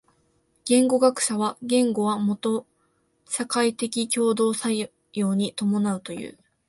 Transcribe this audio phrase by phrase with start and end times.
[0.65, 2.65] 言語学者は言語はもと
[3.29, 4.73] 社会的共同作
[5.13, 6.39] 用に伴うという。